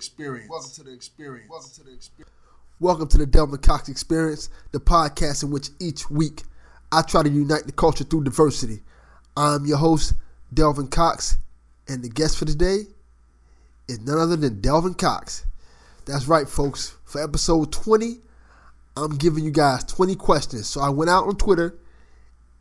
[0.00, 0.48] Experience.
[0.48, 1.50] Welcome to the experience.
[1.50, 2.32] Welcome to the experience.
[2.80, 6.44] Welcome to the Delvin Cox Experience, the podcast in which each week
[6.90, 8.80] I try to unite the culture through diversity.
[9.36, 10.14] I'm your host,
[10.54, 11.36] Delvin Cox,
[11.86, 12.84] and the guest for today
[13.88, 15.44] is none other than Delvin Cox.
[16.06, 16.96] That's right, folks.
[17.04, 18.20] For episode 20,
[18.96, 20.66] I'm giving you guys 20 questions.
[20.66, 21.78] So I went out on Twitter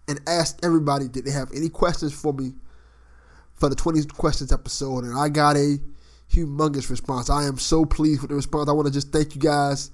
[0.09, 2.51] and asked everybody did they have any questions for me
[3.53, 5.79] for the 20 questions episode, and I got a
[6.31, 7.29] humongous response.
[7.29, 8.69] I am so pleased with the response.
[8.69, 9.91] I want to just thank you guys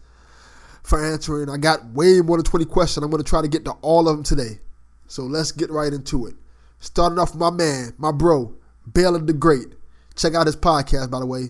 [0.83, 1.49] for answering.
[1.49, 3.03] I got way more than 20 questions.
[3.03, 4.59] I'm going to try to get to all of them today.
[5.07, 6.35] So let's get right into it.
[6.79, 8.53] Starting off my man, my bro,
[8.91, 9.67] Baylor the Great.
[10.15, 11.49] Check out his podcast, by the way,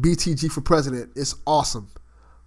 [0.00, 1.10] BTG for President.
[1.14, 1.88] It's awesome.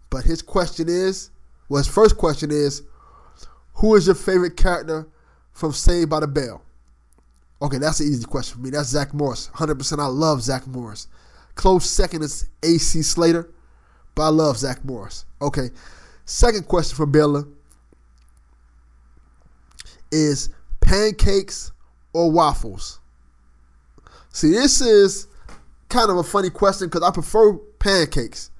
[0.09, 1.31] But his question is,
[1.69, 2.84] well, his first question is,
[3.75, 5.07] who is your favorite character
[5.51, 6.62] from Saved by the Bell?
[7.62, 8.69] Okay, that's an easy question for me.
[8.69, 9.50] That's Zach Morris.
[9.56, 11.07] 100% I love Zach Morris.
[11.55, 13.49] Close second is AC Slater,
[14.13, 15.25] but I love Zach Morris.
[15.41, 15.69] Okay.
[16.25, 17.45] Second question for Baylor
[20.11, 20.49] is
[20.81, 21.71] pancakes
[22.13, 22.99] or waffles?
[24.29, 25.27] See, this is
[25.89, 28.51] kind of a funny question because I prefer pancakes,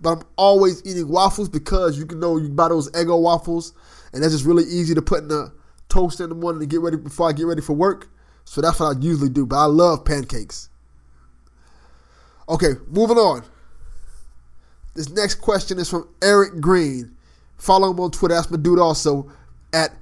[0.00, 3.72] but I'm always eating waffles because you can know you buy those Eggo waffles,
[4.12, 5.52] and that's just really easy to put in the
[5.88, 8.08] toast in the morning to get ready before I get ready for work.
[8.44, 9.46] So that's what I usually do.
[9.46, 10.68] But I love pancakes.
[12.48, 13.42] Okay, moving on.
[14.94, 17.16] This next question is from Eric Green.
[17.56, 18.34] Follow him on Twitter.
[18.34, 19.30] That's my dude also
[19.72, 19.92] at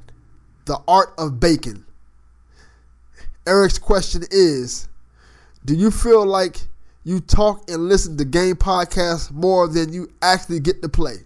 [0.66, 1.84] the Art of Bacon.
[3.47, 4.88] Eric's question is
[5.64, 6.58] Do you feel like
[7.04, 11.16] you talk and listen to game podcasts more than you actually get to play?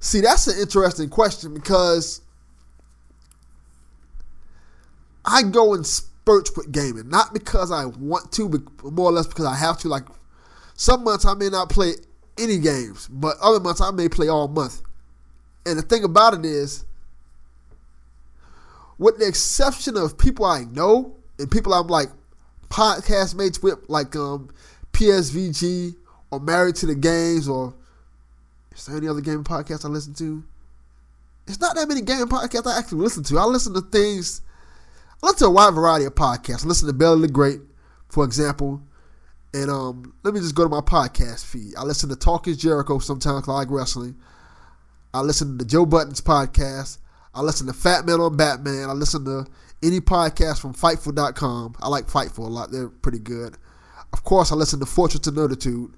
[0.00, 2.20] See, that's an interesting question because
[5.24, 5.84] I go in
[6.24, 9.78] spurts with gaming, not because I want to, but more or less because I have
[9.80, 9.88] to.
[9.88, 10.04] Like
[10.74, 11.92] some months I may not play
[12.38, 14.80] any games, but other months I may play all month.
[15.66, 16.86] And the thing about it is,
[18.96, 22.08] with the exception of people I know and people I'm like
[22.70, 24.48] podcast mates with, like um,
[24.92, 25.94] PSVG
[26.30, 27.74] or Married to the Games, or
[28.74, 30.42] is there any other gaming podcast I listen to?
[31.46, 33.38] It's not that many gaming podcasts I actually listen to.
[33.38, 34.40] I listen to things
[35.24, 36.64] listen to a wide variety of podcasts.
[36.64, 37.60] Listen to Baylor the Great,
[38.08, 38.82] for example.
[39.52, 41.74] And um, let me just go to my podcast feed.
[41.78, 44.16] I listen to Talk is Jericho sometimes like wrestling.
[45.12, 46.98] I listen to Joe Budden's podcast.
[47.34, 48.90] I listen to Fat Man on Batman.
[48.90, 49.46] I listen to
[49.82, 51.76] any podcast from Fightful.com.
[51.80, 52.72] I like Fightful a lot.
[52.72, 53.56] They're pretty good.
[54.12, 55.94] Of course, I listen to Fortress of Nerditude.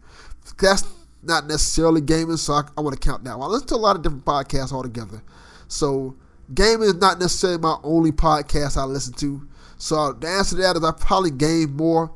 [0.58, 0.84] That's
[1.22, 3.48] not necessarily gaming, so I, I want to count that one.
[3.48, 5.22] I listen to a lot of different podcasts altogether.
[5.68, 6.16] So
[6.54, 9.46] Gaming is not necessarily my only podcast I listen to.
[9.78, 12.12] So the answer to that is I probably game more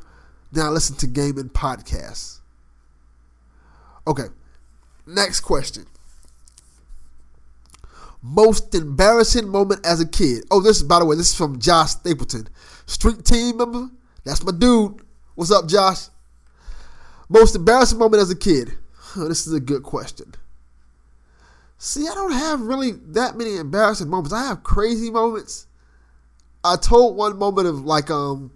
[0.52, 2.38] than I listen to gaming podcasts.
[4.06, 4.26] Okay,
[5.06, 5.86] next question.
[8.22, 10.44] Most embarrassing moment as a kid.
[10.50, 12.48] Oh, this is by the way, this is from Josh Stapleton,
[12.86, 13.88] street team member.
[14.24, 15.00] That's my dude.
[15.34, 16.08] What's up, Josh?
[17.28, 18.76] Most embarrassing moment as a kid.
[19.16, 20.34] Oh, this is a good question.
[21.82, 24.34] See, I don't have really that many embarrassing moments.
[24.34, 25.66] I have crazy moments.
[26.62, 28.52] I told one moment of like um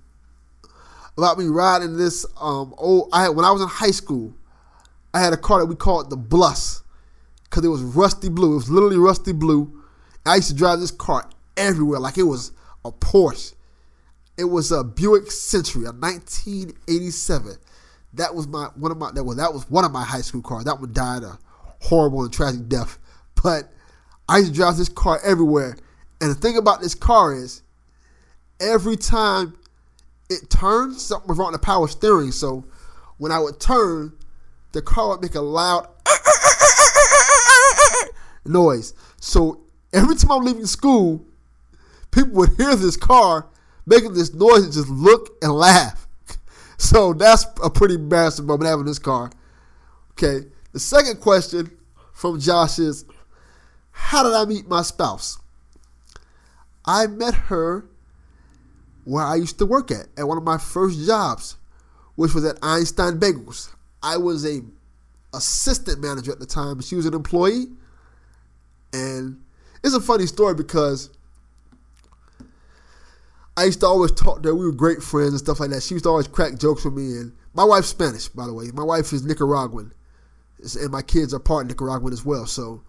[1.16, 4.34] about me riding this um old I had when I was in high school.
[5.14, 6.82] I had a car that we called the Bluss
[7.44, 8.52] because it was rusty blue.
[8.52, 9.82] It was literally rusty blue.
[10.26, 12.52] I used to drive this car everywhere like it was
[12.84, 13.54] a Porsche.
[14.36, 17.56] It was a Buick Century, a 1987.
[18.12, 20.42] That was my one of my that was that was one of my high school
[20.42, 20.64] cars.
[20.64, 21.38] That one died a
[21.80, 22.98] horrible and tragic death.
[23.44, 23.70] But
[24.26, 25.76] I used to drive this car everywhere.
[26.20, 27.62] And the thing about this car is
[28.58, 29.54] every time
[30.30, 32.32] it turns, something was wrong with the power steering.
[32.32, 32.64] So
[33.18, 34.14] when I would turn,
[34.72, 35.88] the car would make a loud
[38.46, 38.94] noise.
[39.20, 39.60] So
[39.92, 41.22] every time I'm leaving school,
[42.12, 43.46] people would hear this car
[43.84, 46.08] making this noise and just look and laugh.
[46.76, 49.30] So that's a pretty embarrassing moment having this car.
[50.12, 50.48] Okay.
[50.72, 51.70] The second question
[52.12, 53.04] from Josh is
[53.94, 55.38] How did I meet my spouse?
[56.84, 57.86] I met her
[59.04, 61.56] where I used to work at, at one of my first jobs,
[62.16, 63.72] which was at Einstein Bagels.
[64.02, 64.62] I was a
[65.32, 66.80] assistant manager at the time.
[66.80, 67.66] She was an employee.
[68.92, 69.40] And
[69.82, 71.10] it's a funny story because
[73.56, 74.54] I used to always talk to her.
[74.54, 75.82] We were great friends and stuff like that.
[75.82, 77.16] She used to always crack jokes with me.
[77.16, 78.66] And my wife's Spanish, by the way.
[78.74, 79.92] My wife is Nicaraguan.
[80.80, 82.46] And my kids are part Nicaraguan as well.
[82.46, 82.82] So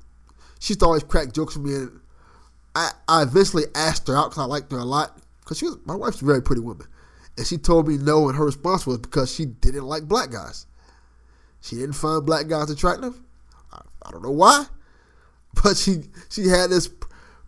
[0.60, 1.76] she used to always crack jokes with me.
[1.76, 2.00] And
[2.76, 5.18] I, I eventually asked her out because I liked her a lot.
[5.42, 6.88] Because she was, my wife's a very pretty woman.
[7.38, 10.66] And she told me no, and her response was because she didn't like black guys.
[11.62, 13.20] She didn't find black guys attractive.
[13.72, 14.66] I, I don't know why.
[15.64, 16.90] But she she had this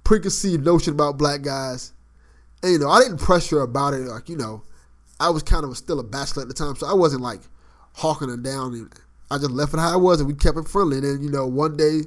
[0.06, 1.92] preconceived notion about black guys
[2.64, 4.02] and, you know, I didn't pressure her about it.
[4.02, 4.64] Like, you know,
[5.20, 7.42] I was kind of still a bachelor at the time, so I wasn't like
[7.94, 8.90] hawking her down.
[9.30, 10.98] I just left it how it was, and we kept it friendly.
[10.98, 12.02] And then, you know, one day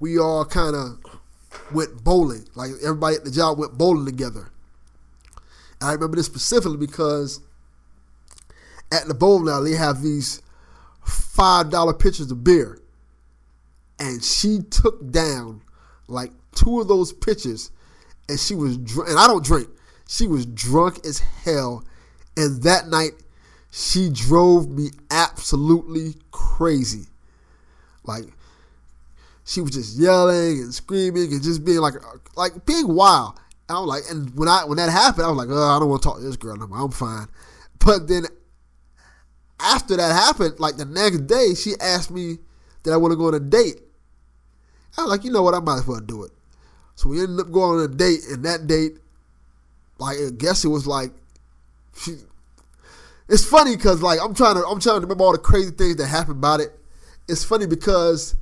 [0.00, 0.98] we all kind of
[1.72, 2.46] went bowling.
[2.54, 4.50] Like everybody at the job went bowling together.
[5.80, 7.40] And I remember this specifically because
[8.92, 10.42] at the bowling alley they have these
[11.04, 12.80] five dollar pitchers of beer,
[13.98, 15.62] and she took down
[16.08, 17.70] like two of those pitchers
[18.30, 19.10] and she was drunk.
[19.10, 19.68] And I don't drink.
[20.08, 21.84] She was drunk as hell.
[22.36, 23.12] And that night,
[23.70, 27.06] she drove me absolutely crazy.
[28.04, 28.24] Like,
[29.50, 31.94] she was just yelling and screaming and just being like,
[32.36, 33.36] like being wild.
[33.68, 35.80] And I was like, and when I when that happened, I was like, oh, I
[35.80, 36.78] don't want to talk to this girl no more.
[36.78, 37.26] I'm fine.
[37.84, 38.26] But then
[39.58, 42.38] after that happened, like the next day, she asked me
[42.84, 43.80] that I want to go on a date.
[44.96, 46.30] I was like, you know what, I might as well do it.
[46.94, 48.98] So we ended up going on a date, and that date,
[49.98, 51.10] like I guess it was like,
[51.96, 52.18] she.
[53.28, 55.96] It's funny because like I'm trying to I'm trying to remember all the crazy things
[55.96, 56.78] that happened about it.
[57.26, 58.36] It's funny because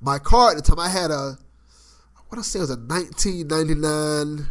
[0.00, 1.38] my car at the time I had a
[2.28, 4.48] what I say it was a 1999.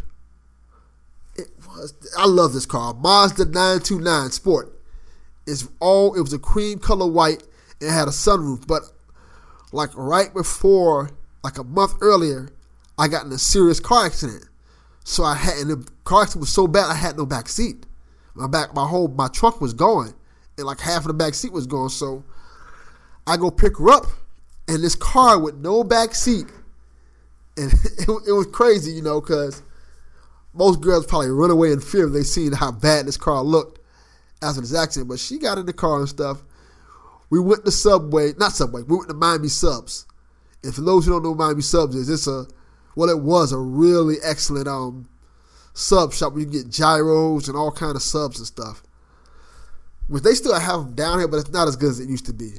[1.35, 4.73] It was I love this car Mazda 929 Sport.
[5.47, 7.43] It's all it was a cream color white
[7.81, 8.83] and it had a sunroof, but
[9.71, 11.11] like right before
[11.43, 12.49] like a month earlier
[12.97, 14.43] I got in a serious car accident.
[15.05, 17.85] So I had, and the car accident was so bad I had no back seat.
[18.35, 20.13] My back, my whole, my trunk was going,
[20.57, 21.89] and like half of the back seat was gone.
[21.89, 22.23] So
[23.25, 24.05] I go pick her up,
[24.69, 26.45] and this car with no back seat,
[27.57, 29.63] and it, it was crazy, you know, because
[30.53, 33.79] most girls probably run away in fear if they seen how bad this car looked
[34.41, 35.09] after this accident.
[35.09, 36.43] But she got in the car and stuff.
[37.29, 38.83] We went to Subway, not Subway.
[38.83, 40.05] We went to Miami Subs.
[40.63, 42.45] And for those who don't know Miami Subs is, it's a
[42.95, 45.07] well, it was a really excellent um
[45.73, 48.83] sub shop where you get gyros and all kind of subs and stuff.
[50.07, 52.25] Which they still have them down here, but it's not as good as it used
[52.25, 52.53] to be.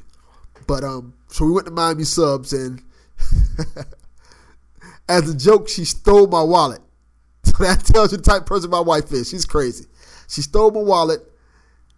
[0.67, 2.83] But um, so we went to Miami Subs, and
[5.09, 6.81] as a joke, she stole my wallet.
[7.43, 9.29] So that tells you the type person my wife is.
[9.29, 9.85] She's crazy.
[10.27, 11.21] She stole my wallet,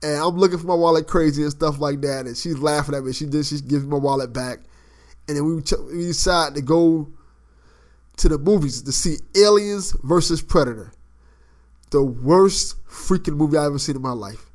[0.01, 2.25] and I'm looking for my wallet crazy and stuff like that.
[2.25, 3.13] And she's laughing at me.
[3.13, 3.45] She did.
[3.45, 4.59] She gives my wallet back,
[5.27, 7.11] and then we we decided to go
[8.17, 10.93] to the movies to see Aliens versus Predator.
[11.91, 14.49] The worst freaking movie I've ever seen in my life.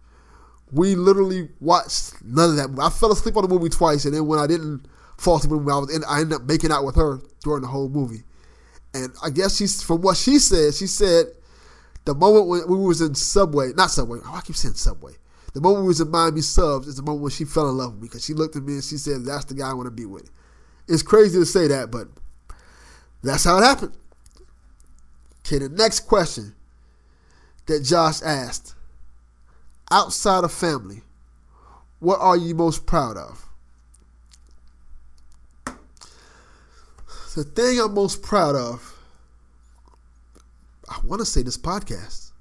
[0.72, 2.82] We literally watched none of that.
[2.82, 5.58] I fell asleep on the movie twice, and then when I didn't fall asleep on
[5.58, 7.88] the movie, I was in, I ended up making out with her during the whole
[7.88, 8.24] movie.
[8.94, 10.74] And I guess she's from what she said.
[10.74, 11.26] She said
[12.04, 14.18] the moment when we was in Subway, not Subway.
[14.24, 15.14] Oh, I keep saying Subway.
[15.54, 17.92] The moment we was in Miami Subs is the moment when she fell in love
[17.92, 19.86] with me because she looked at me and she said, "That's the guy I want
[19.86, 20.30] to be with."
[20.86, 22.08] It's crazy to say that, but
[23.22, 23.92] That's how it happened.
[25.40, 26.54] Okay, the next question
[27.66, 28.74] that Josh asked
[29.90, 31.02] outside of family,
[32.00, 33.44] what are you most proud of?
[37.34, 38.98] The thing I'm most proud of,
[40.88, 42.32] I want to say this podcast.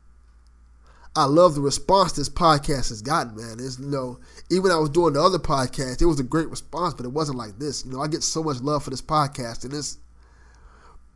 [1.15, 3.57] I love the response this podcast has gotten, man.
[3.59, 6.95] It's you know, even I was doing the other podcast, it was a great response,
[6.95, 7.85] but it wasn't like this.
[7.85, 9.97] You know, I get so much love for this podcast, and it's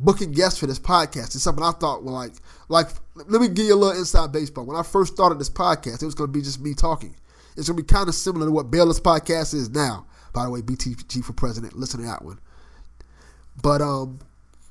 [0.04, 2.34] booking guests for this podcast is something I thought well like
[2.70, 4.66] like let me give you a little inside baseball.
[4.66, 7.16] When I first started this podcast, it was gonna be just me talking.
[7.56, 10.08] It's gonna be kind of similar to what Baylor's podcast is now.
[10.34, 12.40] By the way, BTG for president, listen to that one.
[13.62, 14.20] But um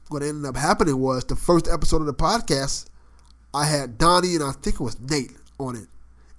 [0.08, 2.88] what ended up happening was the first episode of the podcast,
[3.54, 5.86] I had Donnie and I think it was Nate on it.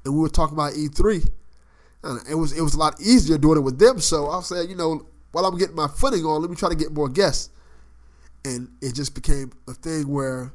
[0.03, 1.29] And we were talking about E3.
[2.03, 4.01] And it was it was a lot easier doing it with them.
[4.01, 6.75] So I said, you know, while I'm getting my footing on, let me try to
[6.75, 7.51] get more guests
[8.45, 10.51] and it just became a thing where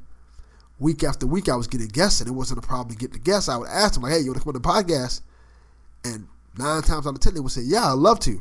[0.79, 3.19] week after week I was getting guests, and it wasn't a problem to get the
[3.19, 3.49] guests.
[3.49, 5.21] I would ask them like, "Hey, you want to come on the podcast?"
[6.05, 8.41] And nine times out of ten, they would say, "Yeah, I'd love to."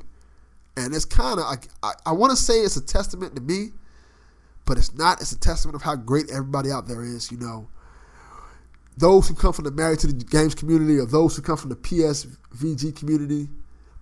[0.78, 3.72] And it's kind of like I, I want to say it's a testament to me,
[4.66, 5.22] but it's not.
[5.22, 7.32] It's a testament of how great everybody out there is.
[7.32, 7.68] You know,
[8.98, 11.70] those who come from the Married to the Games community, or those who come from
[11.70, 13.50] the PSVG community,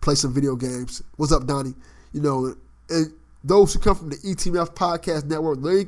[0.02, 1.04] play some video games.
[1.18, 1.76] What's up, Donnie?
[2.12, 2.56] You know,
[2.90, 5.86] and those who come from the ETMF Podcast Network, they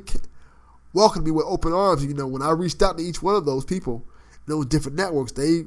[0.94, 2.06] welcomed me with open arms.
[2.06, 4.06] You know, when I reached out to each one of those people,
[4.48, 5.64] those different networks, they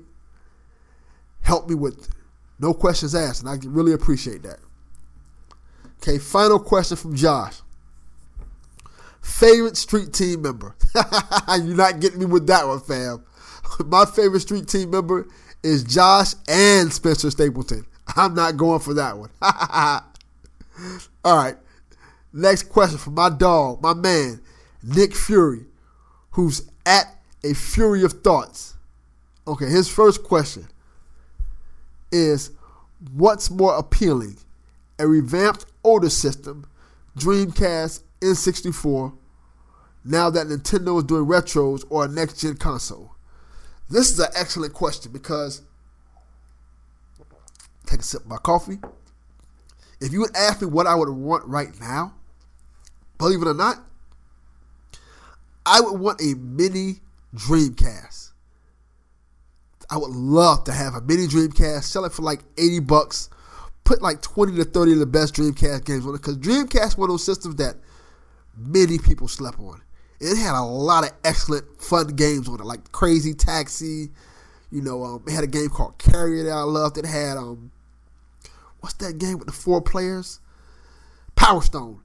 [1.42, 2.09] helped me with
[2.59, 4.59] no questions asked, and I really appreciate that.
[6.02, 7.54] Okay, final question from Josh.
[9.21, 10.75] Favorite street team member?
[11.49, 13.25] You're not getting me with that one, fam.
[13.87, 15.26] My favorite street team member
[15.62, 17.85] is Josh and Spencer Stapleton.
[18.16, 19.30] I'm not going for that one.
[21.25, 21.57] All right.
[22.38, 24.40] Next question from my dog, my man,
[24.80, 25.66] Nick Fury,
[26.30, 28.76] who's at a fury of thoughts.
[29.49, 30.68] Okay, his first question
[32.12, 32.52] is
[33.12, 34.37] what's more appealing?
[35.00, 36.64] A revamped older system,
[37.18, 39.16] Dreamcast, N64,
[40.04, 43.16] now that Nintendo is doing retros, or a next gen console?
[43.90, 45.62] This is an excellent question because
[47.85, 48.78] take a sip of my coffee.
[50.00, 52.14] If you would ask me what I would want right now,
[53.18, 53.78] believe it or not,
[55.66, 57.00] I would want a mini
[57.34, 58.30] Dreamcast.
[59.90, 63.30] I would love to have a mini Dreamcast, sell it for like 80 bucks,
[63.84, 66.98] put like 20 to 30 of the best Dreamcast games on it, because Dreamcast was
[66.98, 67.76] one of those systems that
[68.56, 69.80] many people slept on.
[70.20, 74.10] It had a lot of excellent, fun games on it, like Crazy Taxi.
[74.70, 76.98] You know, um, it had a game called Carrier that I loved.
[76.98, 77.70] It had um,
[78.80, 80.40] what's that game with the four players?
[81.37, 82.02] Power Stone.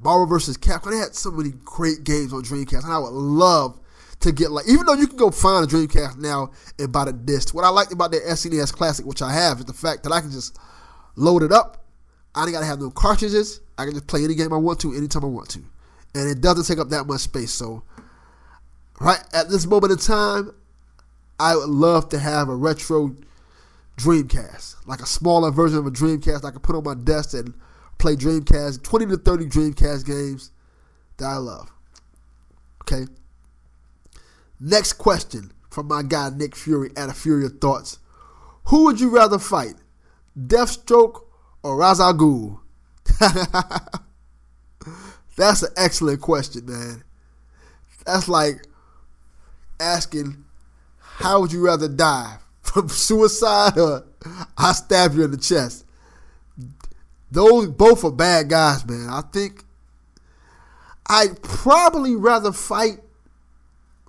[0.00, 0.56] Marvel vs.
[0.58, 0.90] Capcom.
[0.90, 3.80] They had so many great games on Dreamcast, and I would love
[4.20, 7.12] to get like, even though you can go find a Dreamcast now and buy the
[7.12, 7.54] disc.
[7.54, 10.20] What I liked about the SNES Classic, which I have, is the fact that I
[10.20, 10.58] can just
[11.16, 11.84] load it up.
[12.34, 13.60] I ain't gotta have no cartridges.
[13.78, 15.60] I can just play any game I want to, anytime I want to,
[16.14, 17.52] and it doesn't take up that much space.
[17.52, 17.82] So,
[19.00, 20.52] right at this moment in time,
[21.38, 23.14] I would love to have a retro
[23.96, 27.54] Dreamcast, like a smaller version of a Dreamcast I could put on my desk and
[27.98, 30.50] play Dreamcast, 20 to 30 Dreamcast games
[31.18, 31.70] that I love.
[32.82, 33.06] Okay.
[34.60, 37.98] Next question from my guy Nick Fury at a Fury of Thoughts.
[38.66, 39.74] Who would you rather fight,
[40.38, 41.22] Deathstroke
[41.62, 42.60] or Ghul?
[45.36, 47.04] That's an excellent question, man.
[48.04, 48.66] That's like
[49.78, 50.44] asking,
[50.98, 52.38] how would you rather die?
[52.62, 54.04] From suicide or
[54.58, 55.85] I stab you in the chest?
[57.36, 59.10] Those both are bad guys, man.
[59.10, 59.62] I think
[61.06, 63.00] I'd probably rather fight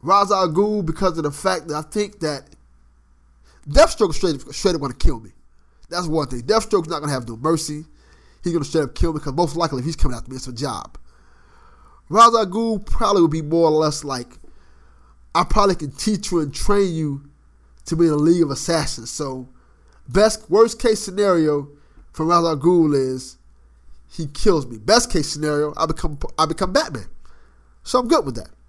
[0.02, 2.46] Ra's Ghul because of the fact that I think that
[3.68, 5.32] Deathstroke straight straight up gonna kill me.
[5.90, 6.44] That's one thing.
[6.44, 7.84] Deathstroke's not gonna have no mercy.
[8.46, 10.48] He's gonna straight up kill me because most likely if he's coming after me, it's
[10.48, 10.98] a job.
[12.08, 14.40] Ra's Ghul probably would be more or less like
[15.36, 17.30] I probably can teach you and train you
[17.88, 19.12] to be in a league of assassins.
[19.12, 19.50] So
[20.08, 21.68] best worst case scenario,
[22.14, 23.38] from al Ghul is
[24.10, 24.78] he kills me.
[24.78, 27.08] Best case scenario, I become I become Batman.
[27.84, 28.50] So I'm good with that.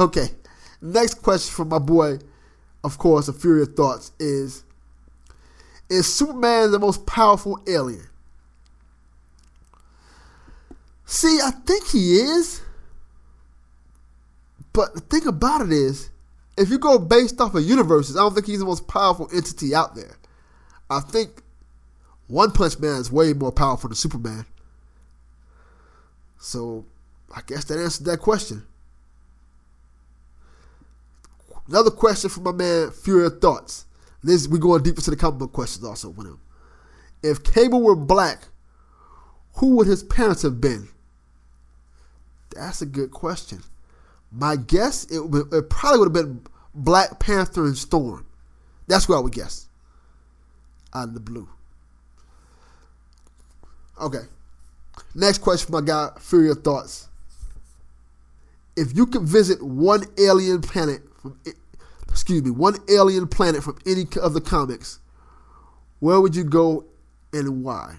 [0.00, 0.28] Okay.
[0.80, 2.18] Next question from my boy,
[2.84, 4.64] of course, a Fury of Thoughts is
[5.88, 8.06] Is Superman the most powerful alien?
[11.04, 12.60] See, I think he is.
[14.72, 16.10] But the thing about it is,
[16.56, 19.74] if you go based off of universes, I don't think he's the most powerful entity
[19.74, 20.16] out there.
[20.90, 21.42] I think
[22.28, 24.46] one Punch Man is way more powerful than Superman.
[26.38, 26.84] So
[27.34, 28.64] I guess that answered that question.
[31.66, 33.86] Another question from my man Fury of Thoughts.
[34.22, 36.40] This we going deep into the comic book questions also with him.
[37.22, 38.48] If Cable were black,
[39.56, 40.88] who would his parents have been?
[42.54, 43.62] That's a good question.
[44.30, 46.42] My guess it, would, it probably would have been
[46.74, 48.26] Black Panther and Storm.
[48.86, 49.68] That's what I would guess.
[50.94, 51.48] Out of the blue.
[54.00, 54.22] Okay.
[55.14, 57.08] Next question my guy, Fury of Thoughts.
[58.76, 61.38] If you could visit one alien planet from
[62.08, 64.98] excuse me, one alien planet from any of the comics,
[66.00, 66.84] where would you go
[67.32, 67.96] and why?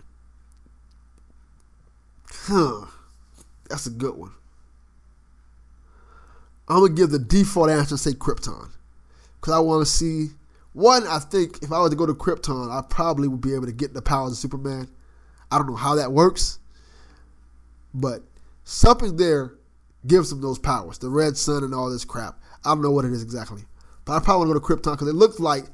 [2.31, 2.85] Huh.
[3.69, 4.31] That's a good one.
[6.67, 8.69] I'm gonna give the default answer and say Krypton,
[9.39, 10.29] because I want to see.
[10.73, 13.65] One, I think if I were to go to Krypton, I probably would be able
[13.65, 14.87] to get the powers of Superman.
[15.51, 16.59] I don't know how that works,
[17.93, 18.23] but
[18.63, 19.53] something there
[20.05, 20.97] gives him those powers.
[20.99, 22.39] The red sun and all this crap.
[22.63, 23.63] I don't know what it is exactly,
[24.05, 25.65] but I probably want to go to Krypton because it looks like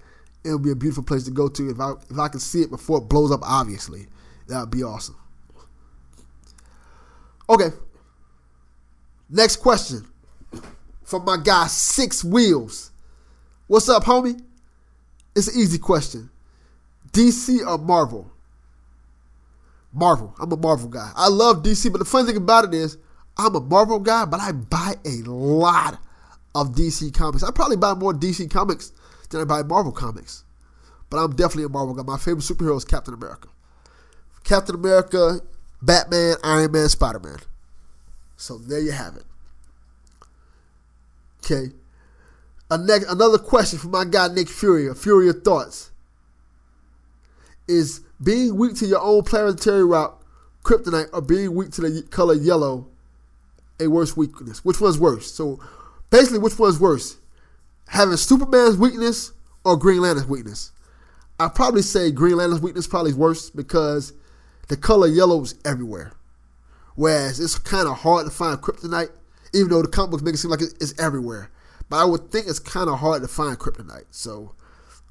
[0.44, 2.62] it would be a beautiful place to go to if I if I can see
[2.62, 3.41] it before it blows up.
[3.44, 4.08] Obviously,
[4.48, 5.17] that would be awesome.
[7.50, 7.70] Okay.
[9.29, 10.05] Next question
[11.03, 12.91] from my guy Six Wheels.
[13.67, 14.39] What's up, homie?
[15.36, 16.29] It's an easy question.
[17.12, 18.32] DC or Marvel?
[19.96, 20.36] Marvel.
[20.40, 21.12] I'm a Marvel guy.
[21.16, 22.98] I love DC, but the funny thing about it is
[23.38, 26.00] I'm a Marvel guy, but I buy a lot
[26.54, 27.44] of DC comics.
[27.44, 28.92] I probably buy more DC comics
[29.30, 30.44] than I buy Marvel comics.
[31.10, 32.04] But I'm definitely a Marvel guy.
[32.04, 33.48] My favorite superhero is Captain America.
[34.44, 35.40] Captain America,
[35.82, 37.38] Batman, Iron Man, Spider Man.
[38.38, 39.24] So there you have it.
[41.44, 41.74] Okay.
[42.72, 45.92] Ne- another question from my guy Nick Fury, Fury of Thoughts.
[47.68, 50.20] Is being weak to your own planetary route,
[50.64, 52.88] kryptonite, or being weak to the color yellow
[53.80, 54.64] a worse weakness?
[54.64, 55.32] Which one's worse?
[55.32, 55.60] So
[56.10, 57.18] basically, which one's worse?
[57.90, 59.32] Having Superman's weakness
[59.64, 60.72] or Green Lantern's weakness?
[61.40, 64.14] I'd probably say Green Lantern's weakness probably is worse because
[64.70, 66.14] the color yellow is everywhere.
[66.96, 69.12] Whereas it's kind of hard to find kryptonite,
[69.54, 71.51] even though the comic books make it seem like it's everywhere.
[71.90, 74.06] But I would think it's kind of hard to find kryptonite.
[74.12, 74.54] So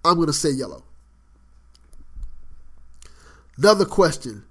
[0.05, 0.85] I'm going to say yellow.
[3.57, 4.45] Another question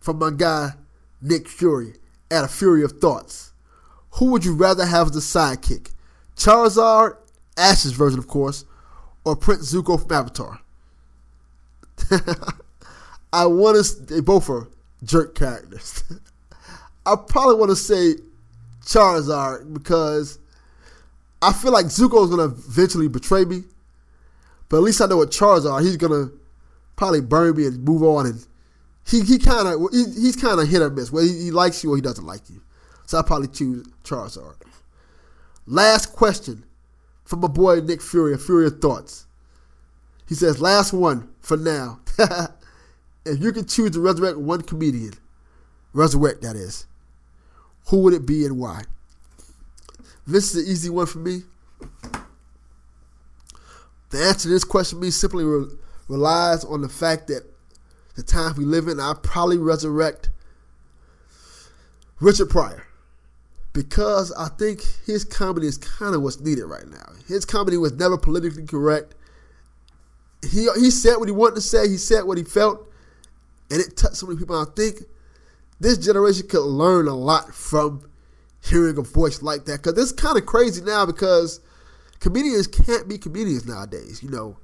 [0.00, 0.72] from my guy,
[1.20, 1.94] Nick Fury,
[2.30, 3.52] at a Fury of Thoughts.
[4.12, 5.90] Who would you rather have as a sidekick?
[6.36, 7.16] Charizard,
[7.56, 8.64] Ash's version, of course,
[9.24, 10.60] or Prince Zuko from Avatar?
[13.32, 14.22] I want to.
[14.22, 14.68] Both are
[15.04, 16.04] jerk characters.
[17.06, 18.14] I probably want to say
[18.84, 20.38] Charizard because
[21.42, 23.64] I feel like Zuko is gonna eventually betray me.
[24.68, 26.30] But at least I know what Charizard, he's gonna
[26.96, 28.26] probably burn me and move on.
[28.26, 28.46] And
[29.08, 31.10] he he kind of he, he's kind of hit or miss.
[31.10, 32.62] Where he, he likes you or he doesn't like you.
[33.06, 34.56] So I probably choose Charizard.
[35.66, 36.64] Last question
[37.24, 39.26] from my boy Nick Fury, Fury Thoughts.
[40.28, 42.00] He says, last one for now.
[43.24, 45.14] if you could choose to resurrect one comedian,
[45.94, 46.86] resurrect that is,
[47.88, 48.82] who would it be and why?
[50.26, 51.44] This is an easy one for me.
[54.10, 55.66] The answer to this question me simply re-
[56.08, 57.44] relies on the fact that
[58.18, 60.30] the time we live in, I probably resurrect
[62.20, 62.86] Richard Pryor
[63.72, 67.12] because I think his comedy is kind of what's needed right now.
[67.26, 69.14] His comedy was never politically correct
[70.42, 71.88] he he said what he wanted to say.
[71.88, 72.86] He said what he felt,
[73.70, 74.56] and it touched so many people.
[74.56, 75.02] I think
[75.80, 78.08] this generation could learn a lot from
[78.60, 81.60] hearing a voice like that because it's kind of crazy now because
[82.20, 84.22] comedians can't be comedians nowadays.
[84.22, 84.58] You know,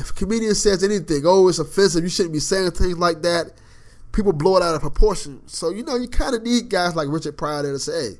[0.00, 3.52] if a comedian says anything, oh, it's offensive, you shouldn't be saying things like that.
[4.12, 5.46] People blow it out of proportion.
[5.46, 8.18] So you know, you kind of need guys like Richard Pryor there to say, hey,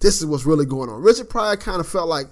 [0.00, 2.28] "This is what's really going on." Richard Pryor kind of felt like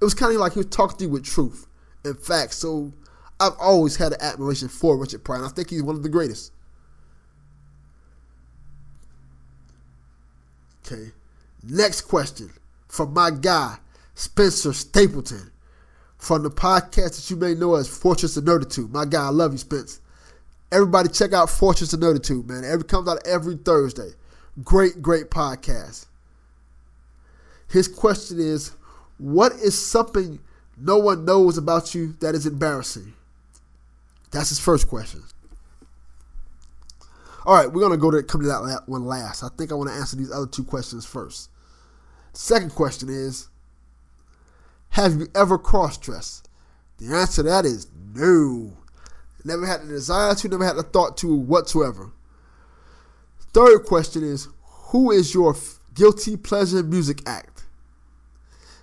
[0.00, 1.68] it was kind of like he was talking to you with truth
[2.04, 2.54] in fact.
[2.54, 2.92] So
[3.40, 5.38] I've always had an admiration for Richard Pryor.
[5.38, 6.52] And I think he's one of the greatest.
[10.86, 11.12] Okay.
[11.62, 12.50] Next question
[12.88, 13.76] from my guy,
[14.14, 15.50] Spencer Stapleton,
[16.18, 18.90] from the podcast that you may know as Fortress of Nerditude.
[18.90, 20.00] My guy, I love you, Spence.
[20.70, 22.64] Everybody check out Fortress of Nerditude, man.
[22.64, 24.10] It comes out every Thursday.
[24.62, 26.06] Great, great podcast.
[27.68, 28.72] His question is,
[29.18, 30.40] what is something
[30.76, 33.14] no one knows about you that is embarrassing?
[34.30, 35.22] That's his first question.
[37.46, 39.42] All right, we're gonna go to come to that one last.
[39.42, 41.50] I think I want to answer these other two questions first.
[42.34, 43.48] second question is:
[44.98, 46.48] Have you ever cross-dressed?
[46.96, 48.72] The answer to that is no.
[49.44, 52.10] Never had the desire to, never had the thought to whatsoever.
[53.52, 54.48] Third question is:
[54.90, 55.54] Who is your
[55.94, 57.62] guilty pleasure music act?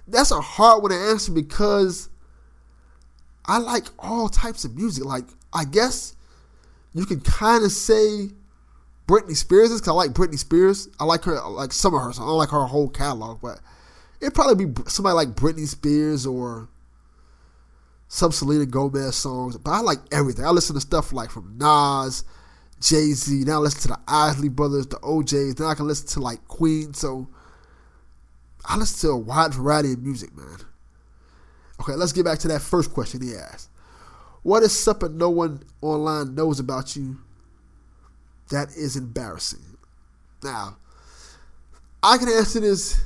[0.08, 2.08] That's a hard one to answer because
[3.45, 5.04] I like all types of music.
[5.04, 6.15] Like, I guess
[6.93, 8.30] you can kind of say
[9.06, 10.88] Britney Spears is because I like Britney Spears.
[10.97, 12.25] I like her, like some of her songs.
[12.25, 13.60] I don't like her whole catalog, but
[14.21, 16.69] it'd probably be somebody like Britney Spears or
[18.08, 19.58] some Selena Gomez songs.
[19.58, 20.45] But I like everything.
[20.45, 22.23] I listen to stuff like from Nas,
[22.80, 23.43] Jay Z.
[23.45, 25.56] Now I listen to the Isley Brothers, the O'Jays.
[25.56, 26.93] Then I can listen to like Queen.
[26.93, 27.28] So
[28.65, 30.58] I listen to a wide variety of music, man.
[31.80, 33.69] Okay, let's get back to that first question he asked.
[34.43, 37.17] What is something no one online knows about you
[38.49, 39.78] that is embarrassing?
[40.43, 40.78] Now,
[42.04, 43.01] I can answer this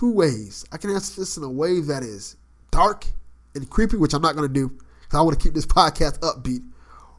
[0.00, 0.64] two ways.
[0.72, 2.36] I can answer this in a way that is
[2.70, 3.06] dark
[3.54, 6.18] and creepy, which I'm not going to do because I want to keep this podcast
[6.20, 6.62] upbeat.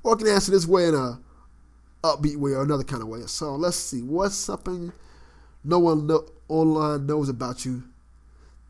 [0.03, 1.19] Or I can answer this way in a
[2.03, 3.21] upbeat way or another kind of way.
[3.25, 4.01] So let's see.
[4.01, 4.91] What's something
[5.63, 7.83] no one know, online knows about you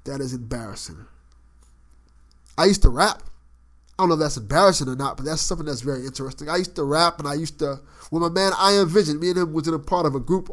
[0.05, 1.05] that is embarrassing?
[2.57, 3.23] I used to rap.
[3.97, 6.49] I don't know if that's embarrassing or not, but that's something that's very interesting.
[6.49, 7.79] I used to rap and I used to,
[8.11, 10.49] with my man Iron Vision, me and him was in a part of a group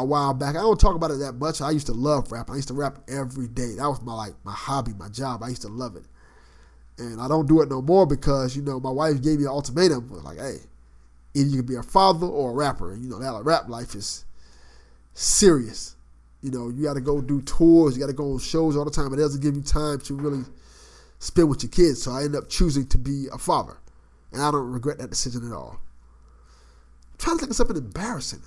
[0.00, 0.56] a while back.
[0.56, 1.60] I don't talk about it that much.
[1.60, 2.50] I used to love rap.
[2.50, 3.74] I used to rap every day.
[3.76, 5.42] That was my like my hobby, my job.
[5.42, 6.04] I used to love it.
[6.98, 9.50] And I don't do it no more because, you know, my wife gave me an
[9.50, 10.10] ultimatum.
[10.22, 10.58] Like, hey,
[11.34, 12.92] either you can be a father or a rapper.
[12.92, 14.24] And, you know, that rap life is
[15.12, 15.96] serious.
[16.40, 17.94] You know, you got to go do tours.
[17.94, 19.12] You got to go on shows all the time.
[19.12, 20.44] It doesn't give you time to really
[21.18, 22.02] spend with your kids.
[22.02, 23.76] So I end up choosing to be a father.
[24.32, 25.80] And I don't regret that decision at all.
[27.12, 28.42] I'm trying to think of something embarrassing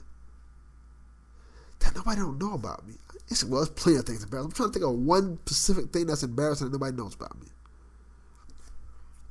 [1.88, 2.96] that nobody don't know about me.
[3.30, 4.52] It's, well, there's plenty of things embarrassing.
[4.52, 7.48] I'm trying to think of one specific thing that's embarrassing that nobody knows about me.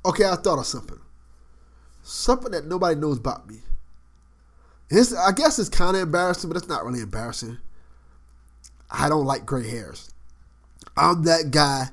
[0.05, 0.99] Okay, I thought of something.
[2.03, 3.57] Something that nobody knows about me.
[4.91, 7.59] It's, I guess it's kind of embarrassing, but it's not really embarrassing.
[8.91, 10.13] I don't like gray hairs.
[10.97, 11.89] I'm that guy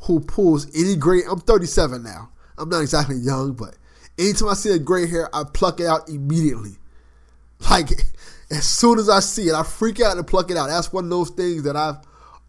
[0.00, 1.22] who pulls any gray.
[1.28, 2.30] I'm 37 now.
[2.56, 3.76] I'm not exactly young, but
[4.18, 6.76] anytime I see a gray hair, I pluck it out immediately.
[7.70, 7.90] Like
[8.50, 10.68] as soon as I see it, I freak out and pluck it out.
[10.68, 11.98] That's one of those things that I've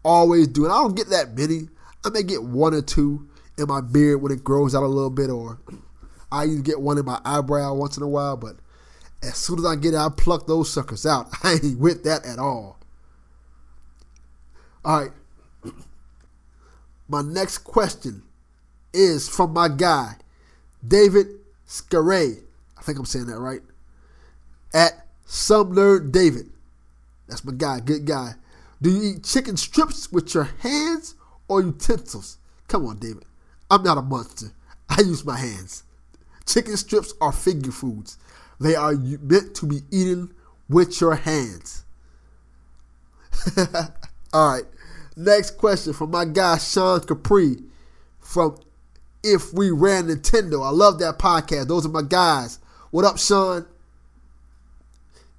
[0.02, 1.68] always do, and I don't get that many.
[2.04, 5.10] I may get one or two in my beard when it grows out a little
[5.10, 5.58] bit, or
[6.32, 8.36] I even get one in my eyebrow once in a while.
[8.36, 8.56] But
[9.22, 11.28] as soon as I get it, I pluck those suckers out.
[11.42, 12.78] I ain't with that at all.
[14.84, 15.12] All right.
[17.06, 18.22] My next question
[18.94, 20.14] is from my guy,
[20.86, 21.26] David
[21.66, 22.42] Scaray.
[22.78, 23.60] I think I'm saying that right.
[24.72, 26.50] At Sumner David.
[27.28, 28.34] That's my guy, good guy.
[28.82, 31.14] Do you eat chicken strips with your hands
[31.46, 32.38] or utensils?
[32.66, 33.24] Come on, David.
[33.70, 34.48] I'm not a monster.
[34.88, 35.84] I use my hands.
[36.46, 38.18] Chicken strips are finger foods.
[38.60, 40.34] They are meant to be eaten
[40.68, 41.84] with your hands.
[44.32, 44.64] All right.
[45.16, 47.62] Next question from my guy Sean Capri
[48.18, 48.58] from
[49.22, 50.66] If We Ran Nintendo.
[50.66, 51.68] I love that podcast.
[51.68, 52.58] Those are my guys.
[52.90, 53.66] What up, Sean?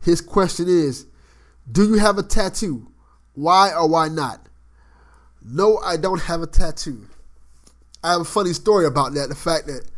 [0.01, 1.05] His question is
[1.71, 2.91] Do you have a tattoo?
[3.33, 4.47] Why or why not?
[5.43, 7.07] No, I don't have a tattoo.
[8.03, 9.29] I have a funny story about that.
[9.29, 9.89] The fact that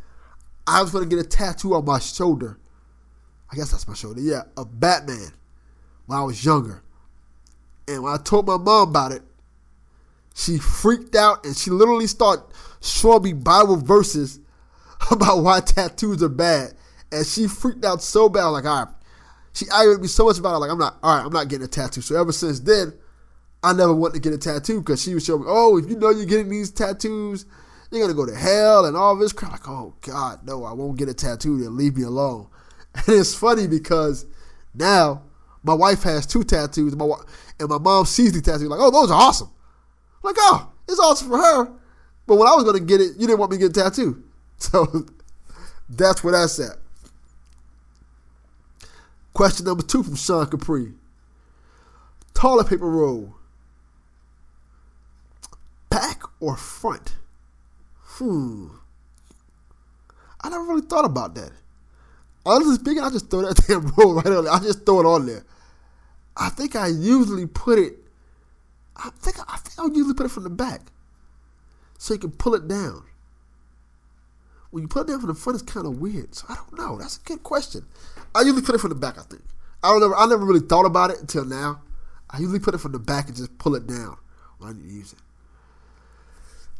[0.67, 2.59] I was going to get a tattoo on my shoulder.
[3.51, 4.21] I guess that's my shoulder.
[4.21, 5.31] Yeah, a Batman
[6.05, 6.83] when I was younger.
[7.87, 9.21] And when I told my mom about it,
[10.33, 12.45] she freaked out and she literally started
[12.81, 14.39] showing me Bible verses
[15.11, 16.73] about why tattoos are bad.
[17.11, 18.45] And she freaked out so bad.
[18.47, 18.93] like, all right.
[19.53, 20.59] She aggravated me so much about it.
[20.59, 22.01] Like, I'm not, all right, I'm not getting a tattoo.
[22.01, 22.93] So ever since then,
[23.63, 25.95] I never wanted to get a tattoo because she was showing me, oh, if you
[25.95, 27.45] know you're getting these tattoos,
[27.91, 29.51] you're to go to hell and all this crap.
[29.51, 31.61] Like, oh, God, no, I won't get a tattoo.
[31.61, 32.47] Then leave me alone.
[32.95, 34.27] And it's funny because
[34.75, 35.23] now
[35.63, 36.95] my wife has two tattoos.
[36.95, 37.09] My
[37.59, 39.49] and my mom sees the tattoo like, oh, those are awesome.
[40.23, 41.65] I'm like, oh, it's awesome for her.
[42.27, 43.83] But when I was going to get it, you didn't want me to get a
[43.83, 44.23] tattoo.
[44.59, 44.87] So
[45.89, 46.77] that's where that's at.
[49.33, 50.93] Question number two from Sean Capri.
[52.33, 53.35] Toilet paper roll.
[55.89, 57.15] Back or front?
[57.99, 58.67] Hmm.
[60.41, 61.51] I never really thought about that.
[62.45, 64.53] Honestly speaking, I just throw that damn roll right on there.
[64.53, 65.45] I just throw it on there.
[66.35, 67.97] I think I usually put it.
[68.95, 70.81] I think I think I usually put it from the back,
[71.97, 73.03] so you can pull it down.
[74.73, 76.33] When you put it down from the front, it's kind of weird.
[76.33, 76.97] So I don't know.
[76.97, 77.85] That's a good question.
[78.33, 79.19] I usually put it from the back.
[79.19, 79.43] I think.
[79.83, 80.15] I don't ever.
[80.15, 81.83] I never really thought about it until now.
[82.27, 84.17] I usually put it from the back and just pull it down
[84.57, 85.19] when I need to use it.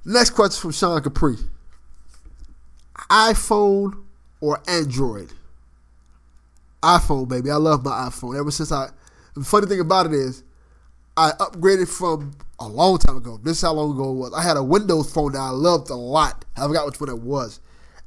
[0.06, 1.36] Next question from Sean Capri.
[3.12, 4.04] iPhone
[4.42, 5.32] or Android?
[6.82, 7.52] iPhone, baby.
[7.52, 8.40] I love my iPhone.
[8.40, 8.90] Ever since I,
[9.36, 10.44] the funny thing about it is,
[11.16, 13.40] I upgraded from a long time ago.
[13.44, 14.34] This is how long ago it was.
[14.34, 16.44] I had a Windows phone that I loved a lot.
[16.58, 17.60] I forgot which one it was.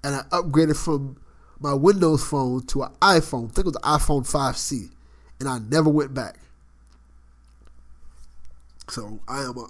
[0.04, 1.16] And I upgraded from
[1.58, 3.50] my Windows phone to an iPhone.
[3.50, 4.90] I think it was the iPhone 5C.
[5.40, 6.36] And I never went back.
[8.88, 9.68] So I am a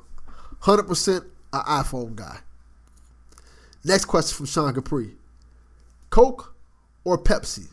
[0.62, 2.38] 100% an iPhone guy.
[3.84, 5.12] Next question from Sean Capri
[6.10, 6.54] Coke
[7.04, 7.68] or Pepsi?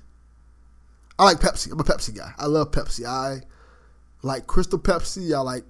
[1.17, 1.71] I like Pepsi.
[1.71, 2.31] I'm a Pepsi guy.
[2.37, 3.05] I love Pepsi.
[3.05, 3.41] I
[4.21, 5.35] like Crystal Pepsi.
[5.35, 5.63] I like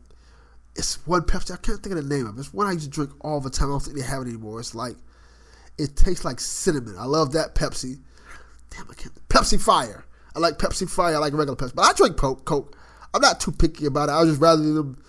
[0.76, 1.52] it's one Pepsi.
[1.52, 2.40] I can't think of the name of it.
[2.42, 3.70] It's one I used to drink all the time.
[3.70, 4.60] I don't think they have it anymore.
[4.60, 4.96] It's like
[5.78, 6.96] it tastes like cinnamon.
[6.98, 8.00] I love that Pepsi.
[8.70, 9.30] Damn, I can't.
[9.30, 10.06] Pepsi Fire.
[10.36, 11.16] I like Pepsi Fire.
[11.16, 12.46] I like regular Pepsi, but I drink Coke.
[12.46, 12.76] Coke.
[13.14, 14.14] I'm not too picky about it.
[14.14, 15.04] I just rather them.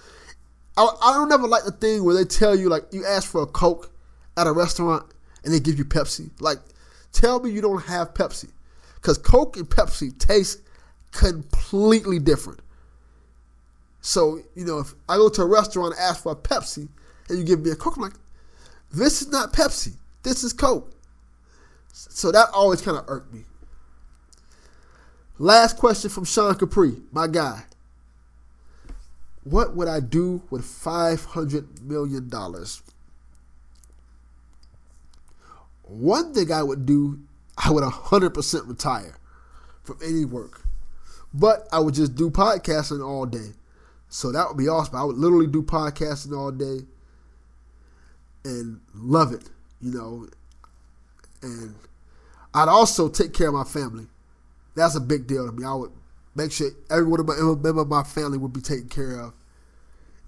[0.76, 3.42] I, I don't ever like the thing where they tell you like you ask for
[3.42, 3.90] a Coke
[4.36, 5.06] at a restaurant
[5.44, 6.30] and they give you Pepsi.
[6.40, 6.58] Like,
[7.12, 8.50] tell me you don't have Pepsi,
[8.96, 10.60] because Coke and Pepsi taste
[11.12, 12.60] completely different.
[14.00, 16.88] So, you know, if I go to a restaurant and ask for a Pepsi
[17.28, 18.14] and you give me a Coke, I'm like,
[18.92, 19.94] this is not Pepsi.
[20.24, 20.90] This is Coke.
[21.92, 23.44] So that always kind of irked me.
[25.38, 27.64] Last question from Sean Capri, my guy.
[29.44, 32.30] What would I do with $500 million?
[35.82, 37.20] One thing I would do,
[37.58, 39.18] I would 100% retire
[39.82, 40.62] from any work.
[41.34, 43.52] But I would just do podcasting all day.
[44.08, 44.96] So that would be awesome.
[44.96, 46.86] I would literally do podcasting all day
[48.44, 50.28] and love it, you know.
[51.42, 51.74] And
[52.54, 54.06] I'd also take care of my family.
[54.74, 55.64] That's a big deal to me.
[55.64, 55.90] I would
[56.34, 59.34] make sure every one of my member of my family would be taken care of.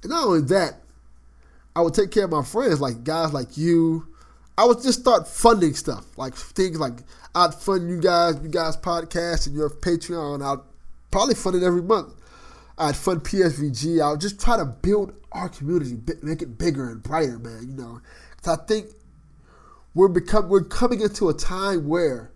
[0.03, 0.81] And not only that,
[1.75, 4.07] I would take care of my friends, like guys like you.
[4.59, 7.01] I would just start funding stuff, like things like
[7.35, 10.43] I'd fund you guys, you guys podcast and your Patreon.
[10.43, 10.65] I'd
[11.11, 12.15] probably fund it every month.
[12.79, 14.03] I'd fund PSVG.
[14.03, 17.69] I would just try to build our community, make it bigger and brighter, man.
[17.69, 18.01] You know,
[18.37, 18.87] because I think
[19.97, 22.31] we're become we're coming into a time where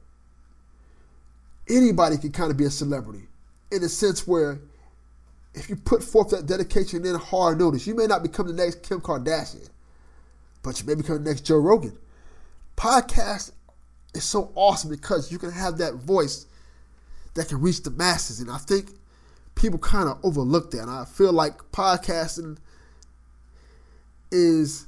[1.69, 3.29] anybody can kind of be a celebrity,
[3.71, 4.59] in a sense where
[5.55, 8.83] if you put forth that dedication and hard notice, you may not become the next
[8.83, 9.69] Kim Kardashian,
[10.63, 11.99] but you may become the next Joe Rogan.
[12.79, 13.53] Podcast
[14.15, 16.47] is so awesome because you can have that voice
[17.35, 18.93] that can reach the masses, and I think
[19.55, 20.81] people kind of overlook that.
[20.81, 22.57] And I feel like podcasting
[24.33, 24.87] is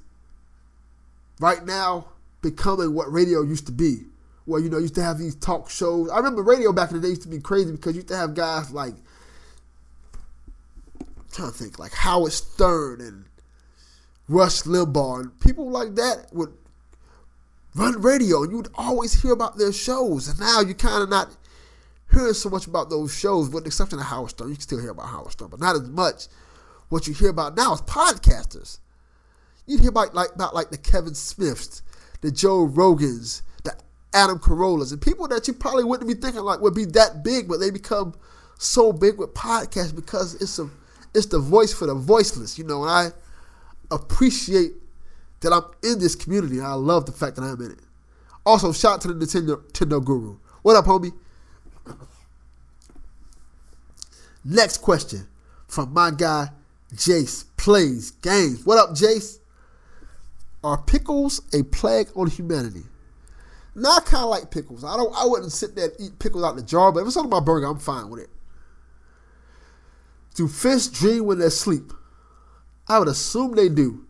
[1.39, 2.07] right now
[2.43, 4.03] becoming what radio used to be.
[4.45, 6.11] Where you know used to have these talk shows.
[6.11, 8.17] I remember radio back in the day used to be crazy because you used to
[8.17, 8.95] have guys like
[11.01, 13.27] I'm trying to think like Howard Stern and
[14.29, 16.53] Rush Limbaugh and people like that would
[17.75, 20.29] run radio and you would always hear about their shows.
[20.29, 21.37] And now you're kind of not
[22.13, 24.49] hearing so much about those shows, with the exception of Howard Stern.
[24.49, 26.27] You can still hear about Howard Stern, but not as much.
[26.89, 28.79] What you hear about now is podcasters.
[29.67, 31.83] You'd hear about like about like the Kevin Smiths,
[32.23, 33.77] the Joe Rogans, the
[34.15, 37.49] Adam Carollas, and people that you probably wouldn't be thinking like would be that big,
[37.49, 38.15] but they become
[38.59, 40.71] so big with podcasts because it's a
[41.15, 42.83] it's the voice for the voiceless, you know.
[42.83, 43.09] And I
[43.91, 44.73] appreciate
[45.41, 46.61] that I'm in this community.
[46.61, 47.81] I love the fact that I'm in it.
[48.47, 50.39] Also, shout out to the Nintendo, Nintendo Guru.
[50.63, 51.13] What up, homie?
[54.45, 55.29] Next question
[55.69, 56.49] from my guy
[56.95, 58.65] Jace Plays Games.
[58.67, 59.39] What up, Jace?
[60.64, 62.85] Are pickles a plague on humanity?
[63.75, 64.85] Now I kind of like pickles.
[64.85, 65.14] I don't.
[65.16, 67.40] I wouldn't sit there and eat pickles out the jar, but if it's on my
[67.40, 68.31] burger, I'm fine with it.
[70.35, 71.92] Do fish dream when they sleep?
[72.88, 74.07] I would assume they do,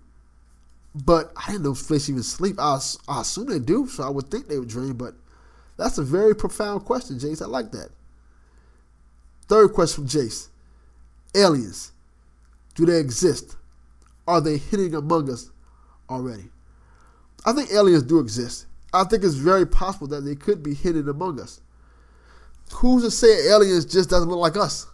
[0.94, 2.56] but I didn't know fish even sleep.
[2.58, 4.94] I, I assume they do, so I would think they would dream.
[4.94, 5.14] But
[5.76, 7.42] that's a very profound question, Jace.
[7.42, 7.90] I like that.
[9.46, 10.48] Third question from Jace
[11.34, 11.92] Aliens.
[12.74, 13.56] Do they exist?
[14.26, 15.50] Are they hidden among us
[16.12, 16.44] already?
[17.44, 18.66] I think aliens do exist.
[18.92, 21.60] I think it's very possible that they could be hidden among us.
[22.74, 24.86] Who's to say aliens just doesn't look like us?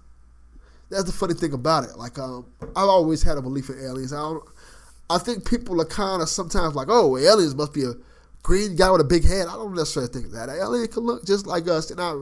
[0.90, 1.96] That's the funny thing about it.
[1.96, 4.12] Like, um, I've always had a belief in aliens.
[4.12, 4.36] I.
[5.10, 7.94] I think people are kind of sometimes like, oh, aliens must be a
[8.42, 9.48] green guy with a big head.
[9.48, 10.48] I don't necessarily think that.
[10.48, 11.90] An alien can look just like us.
[11.90, 12.12] And I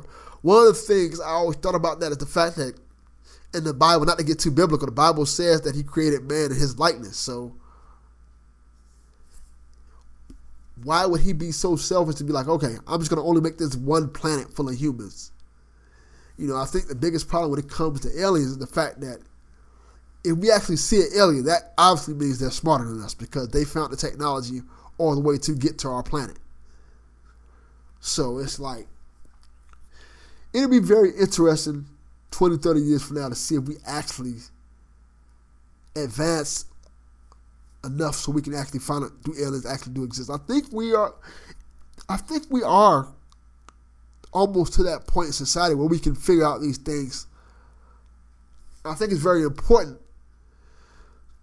[0.42, 2.78] one of the things I always thought about that is the fact that
[3.54, 6.52] in the Bible, not to get too biblical, the Bible says that He created man
[6.52, 7.16] in His likeness.
[7.16, 7.56] So
[10.82, 13.40] why would He be so selfish to be like, okay, I'm just going to only
[13.40, 15.32] make this one planet full of humans?
[16.38, 19.00] You know, I think the biggest problem when it comes to aliens is the fact
[19.00, 19.18] that
[20.22, 23.64] if we actually see an alien, that obviously means they're smarter than us because they
[23.64, 24.60] found the technology
[24.98, 26.36] or the way to get to our planet.
[28.00, 28.86] So it's like
[30.52, 31.86] it'll be very interesting
[32.32, 34.34] 20, 30 years from now to see if we actually
[35.94, 36.66] advanced
[37.86, 40.30] enough so we can actually find out do aliens actually do exist.
[40.30, 41.14] I think we are.
[42.08, 43.08] I think we are
[44.32, 47.26] almost to that point in society where we can figure out these things.
[48.84, 49.98] I think it's very important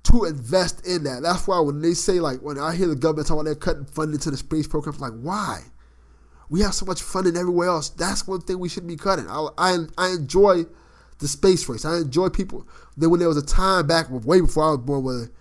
[0.04, 1.24] to invest in that.
[1.24, 3.86] That's why when they say like when I hear the government talking about they're cutting
[3.86, 5.62] funding to the space program, like why?
[6.50, 7.90] We have so much funding everywhere else.
[7.90, 9.28] That's one thing we should be cutting.
[9.28, 10.66] I, I, I enjoy
[11.20, 11.86] the space race.
[11.86, 12.68] I enjoy people.
[12.98, 15.32] Then when there was a time back way before I was born where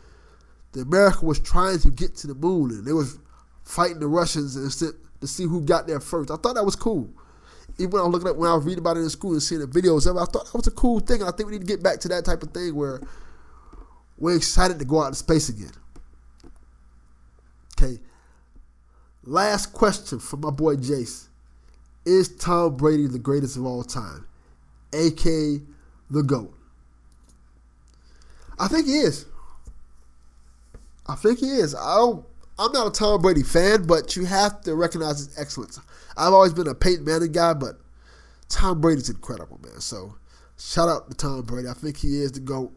[0.72, 3.18] the America was trying to get to the moon and they was
[3.64, 6.30] fighting the Russians and to see who got there first.
[6.30, 7.11] I thought that was cool.
[7.78, 9.42] Even when I was looking at when I was reading about it in school and
[9.42, 11.20] seeing the videos of it, I thought that was a cool thing.
[11.20, 13.00] And I think we need to get back to that type of thing where
[14.18, 15.72] we're excited to go out in space again.
[17.78, 17.98] Okay.
[19.24, 21.28] Last question from my boy Jace.
[22.04, 24.26] Is Tom Brady the greatest of all time?
[24.92, 25.61] aka
[26.11, 26.52] the GOAT.
[28.58, 29.26] I think he is.
[31.12, 31.75] I think he is.
[31.75, 32.25] I don't
[32.59, 35.79] I'm not a Tom Brady fan, but you have to recognize his excellence.
[36.16, 37.81] I've always been a Peyton Manning guy, but
[38.48, 39.81] Tom Brady's incredible, man.
[39.81, 40.14] So
[40.59, 41.68] shout out to Tom Brady.
[41.68, 42.72] I think he is the GOAT.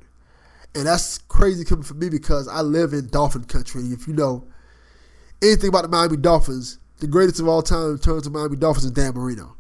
[0.73, 3.83] And that's crazy coming from me because I live in Dolphin country.
[3.83, 4.45] If you know
[5.41, 8.85] anything about the Miami Dolphins, the greatest of all time in terms of Miami Dolphins
[8.85, 9.55] is Dan Marino.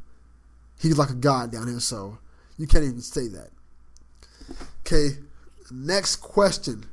[0.81, 2.17] He's like a god down here, so
[2.57, 3.49] you can't even say that.
[4.81, 5.19] Okay,
[5.71, 6.85] next question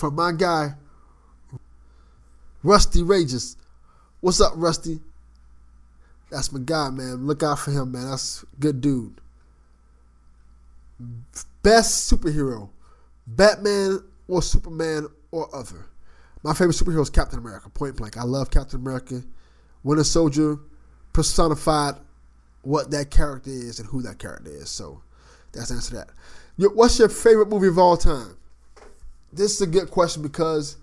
[0.00, 0.70] from my guy,
[2.62, 3.56] Rusty Rages.
[4.20, 4.98] What's up, Rusty?
[6.30, 7.26] That's my guy, man.
[7.26, 8.10] Look out for him, man.
[8.10, 9.20] That's a good dude.
[11.62, 12.70] Best superhero
[13.26, 15.86] Batman or Superman or other.
[16.42, 18.16] My favorite superhero is Captain America, point blank.
[18.16, 19.22] I love Captain America.
[19.82, 20.58] Winter Soldier
[21.12, 21.96] personified
[22.62, 24.70] what that character is and who that character is.
[24.70, 25.02] So
[25.52, 26.74] that's the answer to that.
[26.74, 28.36] What's your favorite movie of all time?
[29.32, 30.76] This is a good question because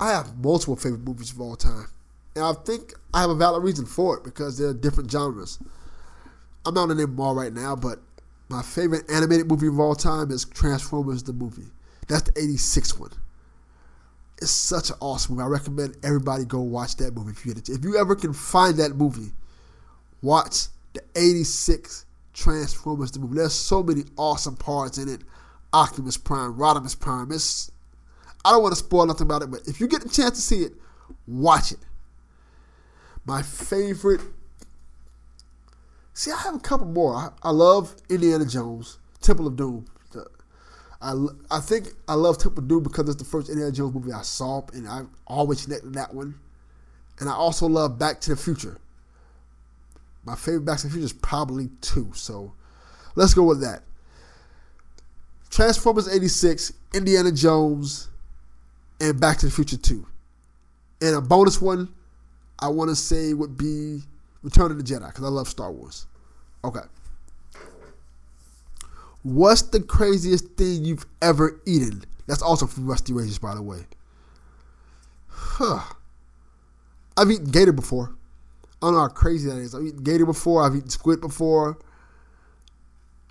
[0.00, 1.86] I have multiple favorite movies of all time.
[2.36, 5.58] And I think I have a valid reason for it because they're different genres.
[6.66, 8.00] I'm not going to name them all right now, but
[8.48, 11.70] my favorite animated movie of all time is Transformers the movie.
[12.06, 13.10] That's the 86 one.
[14.40, 15.44] It's such an awesome movie.
[15.44, 17.72] I recommend everybody go watch that movie if you get it.
[17.72, 19.32] If you ever can find that movie,
[20.22, 23.36] watch the 86 Transformers the movie.
[23.36, 25.22] There's so many awesome parts in it.
[25.72, 27.32] Optimus Prime, Rodimus Prime.
[27.32, 27.70] It's
[28.44, 30.40] I don't want to spoil nothing about it, but if you get a chance to
[30.40, 30.72] see it,
[31.26, 31.78] watch it.
[33.24, 34.20] My favorite
[36.18, 37.14] See, I have a couple more.
[37.14, 39.86] I, I love Indiana Jones, Temple of Doom.
[41.00, 41.14] I,
[41.48, 44.22] I think I love Temple of Doom because it's the first Indiana Jones movie I
[44.22, 46.34] saw, and I always connected that one.
[47.20, 48.78] And I also love Back to the Future.
[50.24, 52.52] My favorite Back to the Future is probably two, so
[53.14, 53.84] let's go with that.
[55.50, 58.08] Transformers 86, Indiana Jones,
[59.00, 60.06] and Back to the Future 2.
[61.00, 61.88] And a bonus one,
[62.58, 64.02] I want to say would be
[64.42, 66.06] Return of the Jedi because I love Star Wars.
[66.64, 66.80] Okay.
[69.22, 72.04] What's the craziest thing you've ever eaten?
[72.26, 73.80] That's also from Rusty Rages, by the way.
[75.28, 75.80] Huh.
[77.16, 78.14] I've eaten gator before.
[78.80, 79.74] I don't know how crazy that is.
[79.74, 80.62] I've eaten gator before.
[80.62, 81.78] I've eaten squid before.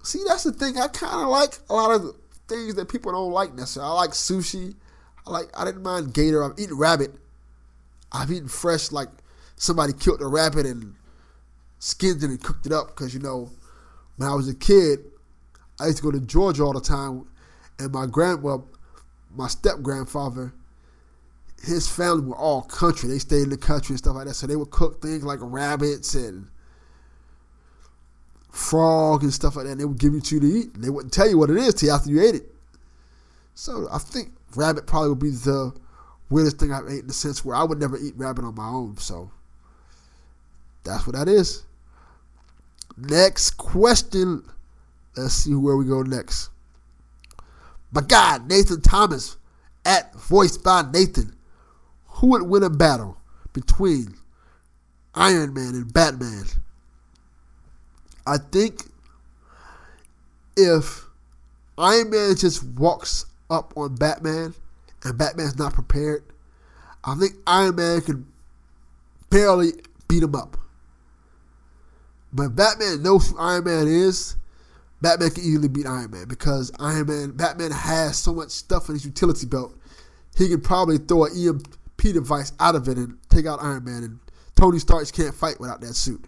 [0.03, 0.77] See, that's the thing.
[0.77, 2.15] I kind of like a lot of
[2.47, 3.91] things that people don't like necessarily.
[3.91, 4.75] I like sushi.
[5.29, 5.49] Like.
[5.57, 6.43] I didn't mind gator.
[6.43, 7.11] I've eaten rabbit.
[8.11, 9.09] I've eaten fresh like
[9.55, 10.95] somebody killed a rabbit and
[11.79, 13.51] skinned it and cooked it up because you know
[14.17, 14.99] when I was a kid,
[15.79, 17.27] I used to go to Georgia all the time,
[17.79, 18.67] and my grand well,
[19.35, 20.53] my step grandfather,
[21.63, 23.09] his family were all country.
[23.09, 25.39] They stayed in the country and stuff like that, so they would cook things like
[25.41, 26.47] rabbits and
[28.51, 29.73] frog and stuff like that.
[29.73, 30.73] And they would give you to you to eat.
[30.73, 32.55] And they wouldn't tell you what it is till after you ate it.
[33.53, 35.73] So I think rabbit probably would be the
[36.29, 38.67] weirdest thing I've ate in the sense where I would never eat rabbit on my
[38.67, 38.97] own.
[38.97, 39.31] So
[40.83, 41.63] that's what that is.
[42.97, 44.43] Next question.
[45.15, 46.49] Let's see where we go next.
[47.91, 49.37] My God, Nathan Thomas
[49.85, 51.35] at voiced by Nathan.
[52.05, 53.17] Who would win a battle
[53.53, 54.15] between
[55.15, 56.45] Iron Man and Batman?
[58.25, 58.83] I think
[60.57, 61.05] if
[61.77, 64.53] Iron Man just walks up on Batman
[65.03, 66.23] and Batman's not prepared,
[67.03, 68.27] I think Iron Man can
[69.29, 69.73] barely
[70.07, 70.57] beat him up.
[72.33, 74.35] But Batman knows who Iron Man is.
[75.01, 78.95] Batman can easily beat Iron Man because Iron Man, Batman has so much stuff in
[78.95, 79.75] his utility belt.
[80.35, 84.03] He can probably throw an EMP device out of it and take out Iron Man.
[84.03, 84.19] And
[84.55, 86.25] Tony Stark can't fight without that suit.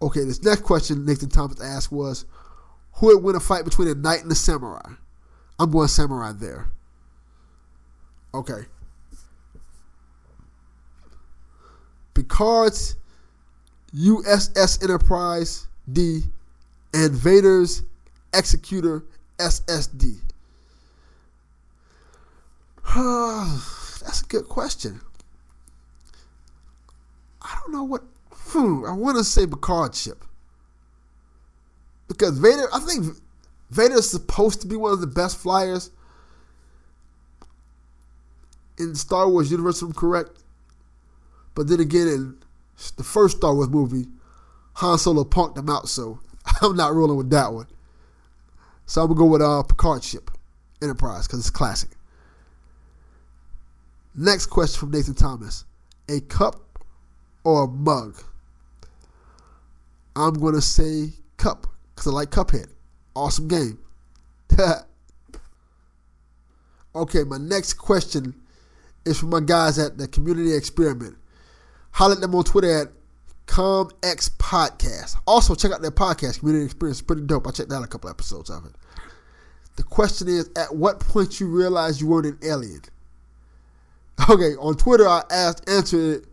[0.00, 2.24] Okay, this next question Nathan Thomas asked was,
[2.98, 4.90] Who would win a fight between a knight and a samurai?
[5.58, 6.68] I'm going samurai there.
[8.34, 8.66] Okay.
[12.14, 12.96] Picard's
[13.94, 16.22] USS Enterprise D
[16.92, 17.82] and Vader's
[18.34, 19.04] Executor
[19.38, 20.16] SSD.
[22.94, 25.00] That's a good question.
[27.40, 28.02] I don't know what.
[28.32, 30.24] Hmm, I want to say Picard ship
[32.08, 32.66] because Vader.
[32.72, 33.14] I think
[33.70, 35.90] Vader is supposed to be one of the best flyers
[38.78, 39.82] in Star Wars universe.
[39.82, 40.30] I'm correct,
[41.54, 42.38] but then again, in
[42.96, 44.06] the first Star Wars movie,
[44.74, 46.20] Han Solo punked him out, so
[46.62, 47.66] I'm not rolling with that one.
[48.86, 50.30] So I'm gonna go with uh, Picard ship
[50.80, 51.90] Enterprise because it's classic.
[54.14, 55.64] Next question from Nathan Thomas:
[56.08, 56.60] A cup
[57.44, 58.16] or a mug?
[60.16, 61.66] I'm gonna say cup
[61.98, 62.68] because I like Cuphead.
[63.16, 63.78] Awesome game.
[66.94, 68.34] okay, my next question
[69.04, 71.16] is from my guys at the Community Experiment.
[71.90, 72.88] Holler at them on Twitter at
[73.46, 75.16] ComX Podcast.
[75.26, 77.02] Also, check out their podcast, Community Experience.
[77.02, 77.48] Pretty dope.
[77.48, 78.72] I checked out a couple episodes of it.
[79.74, 82.82] The question is, at what point you realized you weren't an alien?
[84.28, 86.26] Okay, on Twitter I asked, answered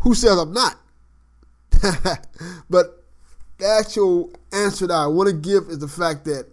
[0.00, 0.76] who says I'm not?
[2.68, 3.04] but
[3.58, 6.46] the actual answer that I want to give is the fact that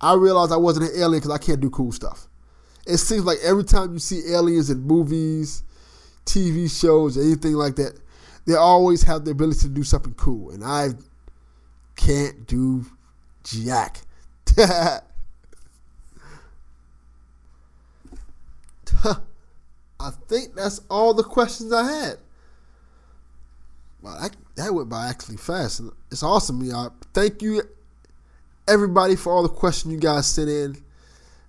[0.00, 2.28] I realized I wasn't an alien because I can't do cool stuff.
[2.86, 5.62] It seems like every time you see aliens in movies,
[6.24, 7.98] TV shows, anything like that,
[8.46, 10.90] they always have the ability to do something cool, and I
[11.96, 12.86] can't do
[13.44, 14.00] jack.
[20.00, 22.18] I think that's all the questions I had.
[24.00, 25.82] Wow, that, that went by actually fast.
[26.10, 26.92] It's awesome, y'all.
[27.12, 27.62] Thank you,
[28.66, 30.76] everybody, for all the questions you guys sent in.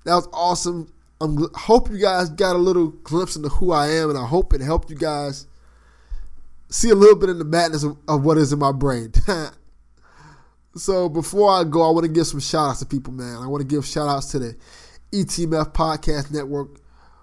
[0.04, 0.92] That was awesome.
[1.22, 4.54] I hope you guys got a little glimpse into who I am, and I hope
[4.54, 5.48] it helped you guys
[6.70, 9.14] see a little bit of the madness of, of what is in my brain.
[10.76, 13.42] so before I go, I want to give some shout outs to people, man.
[13.42, 14.58] I want to give shout outs to the
[15.14, 16.82] ETMF Podcast Network.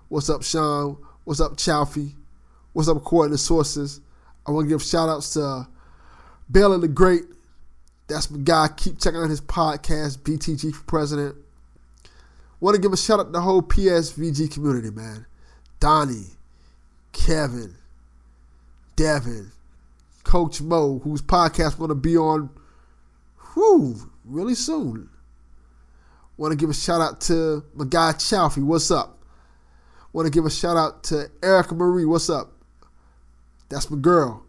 [0.08, 0.96] What's up, Sean?
[1.24, 2.14] What's up, Chalfie?
[2.72, 4.00] What's up, according to sources?
[4.46, 5.68] I want to give shout outs to
[6.50, 7.22] Baylor the Great.
[8.08, 8.68] That's my guy.
[8.76, 11.36] Keep checking out his podcast, BTG for President.
[12.60, 15.26] Want to give a shout out to the whole PSVG community, man.
[15.80, 16.36] Donnie,
[17.12, 17.74] Kevin,
[18.94, 19.50] Devin,
[20.24, 22.50] Coach Mo, whose podcast going to be on
[23.54, 25.08] whew, really soon.
[26.36, 28.62] Want to give a shout out to my guy Chalfie.
[28.62, 29.18] What's up?
[30.12, 32.04] Want to give a shout out to Erica Marie.
[32.04, 32.52] What's up?
[33.68, 34.44] That's my girl.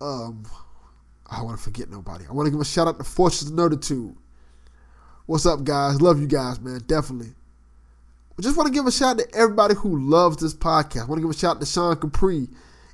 [0.00, 0.44] Um,
[1.28, 2.24] I don't want to forget nobody.
[2.28, 4.14] I want to give a shout out to Fortress Nerditude.
[5.26, 6.00] What's up, guys?
[6.00, 6.80] Love you guys, man.
[6.86, 7.34] Definitely.
[8.38, 11.02] I just want to give a shout out to everybody who loves this podcast.
[11.02, 12.48] I want to give a shout out to Sean Capri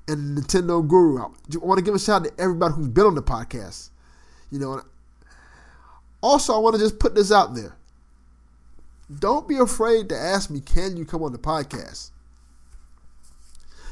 [0.09, 1.19] and Nintendo Guru.
[1.19, 1.27] I
[1.59, 3.91] want to give a shout out to everybody who's been on the podcast.
[4.51, 4.83] You know,
[6.23, 7.77] also I want to just put this out there
[9.19, 12.11] don't be afraid to ask me, can you come on the podcast?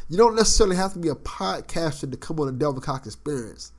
[0.08, 3.72] You don't necessarily have to be a podcaster to come on the Delvin Cox Experience.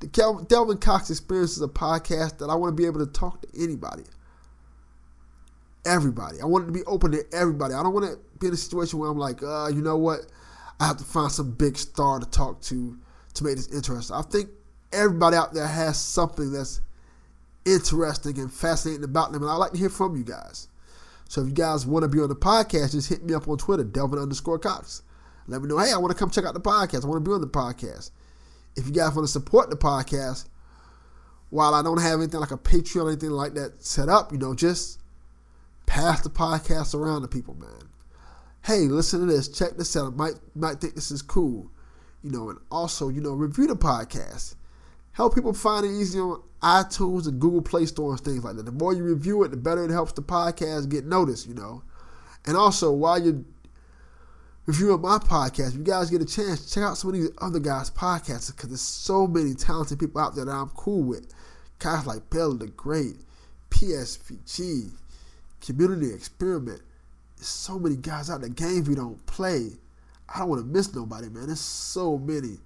[0.00, 3.42] The Delvin Cox Experience is a podcast that I want to be able to talk
[3.42, 4.04] to anybody.
[5.84, 6.40] Everybody.
[6.40, 7.74] I want it to be open to everybody.
[7.74, 10.20] I don't want to be in a situation where I'm like, uh, you know what?
[10.78, 12.96] I have to find some big star to talk to
[13.34, 14.14] to make this interesting.
[14.16, 14.50] I think
[14.92, 16.80] everybody out there has something that's
[17.64, 19.42] interesting and fascinating about them.
[19.42, 20.68] And I'd like to hear from you guys.
[21.28, 23.58] So if you guys want to be on the podcast, just hit me up on
[23.58, 25.02] Twitter, Delvin underscore Cox.
[25.46, 27.04] Let me know, hey, I want to come check out the podcast.
[27.04, 28.10] I want to be on the podcast.
[28.78, 30.48] If you guys want to support the podcast,
[31.50, 34.38] while I don't have anything like a Patreon or anything like that set up, you
[34.38, 35.00] know, just
[35.86, 37.88] pass the podcast around to people, man.
[38.64, 39.48] Hey, listen to this.
[39.48, 40.16] Check this out.
[40.16, 41.70] Might might think this is cool.
[42.22, 44.56] You know, and also, you know, review the podcast
[45.18, 48.64] help people find it easy on iTunes and Google Play Store and things like that.
[48.64, 51.82] The more you review it, the better it helps the podcast get noticed, you know.
[52.46, 53.42] And also, while you're
[54.68, 57.58] reviewing my podcast, if you guys get a chance, check out some of these other
[57.58, 61.32] guys' podcasts because there's so many talented people out there that I'm cool with.
[61.78, 63.16] Guys like Bella the Great,
[63.70, 64.90] PSVG,
[65.62, 66.82] Community Experiment.
[67.36, 69.70] There's so many guys out there, games we don't play.
[70.28, 71.46] I don't want to miss nobody, man.
[71.46, 72.58] There's so many.